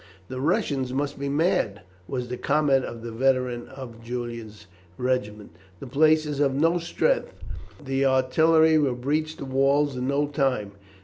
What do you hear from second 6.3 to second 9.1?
of no strength; the artillery will